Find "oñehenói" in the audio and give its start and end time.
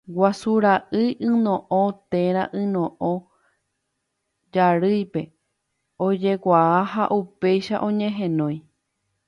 7.93-8.61